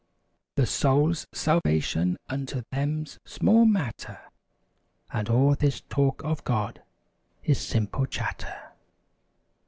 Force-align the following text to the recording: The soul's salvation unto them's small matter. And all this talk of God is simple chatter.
The 0.55 0.65
soul's 0.65 1.27
salvation 1.31 2.17
unto 2.27 2.63
them's 2.71 3.19
small 3.23 3.65
matter. 3.65 4.19
And 5.13 5.29
all 5.29 5.53
this 5.53 5.81
talk 5.81 6.23
of 6.25 6.43
God 6.43 6.81
is 7.43 7.61
simple 7.61 8.07
chatter. 8.07 8.71